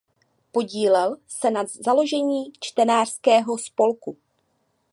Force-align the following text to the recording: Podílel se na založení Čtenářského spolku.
Podílel 0.51 1.17
se 1.27 1.51
na 1.51 1.63
založení 1.85 2.51
Čtenářského 2.59 3.57
spolku. 3.57 4.17